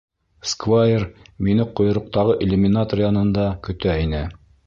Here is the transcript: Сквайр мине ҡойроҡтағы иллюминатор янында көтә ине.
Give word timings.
Сквайр 0.51 1.03
мине 1.47 1.67
ҡойроҡтағы 1.81 2.35
иллюминатор 2.47 3.05
янында 3.05 3.47
көтә 3.69 3.99
ине. 4.09 4.27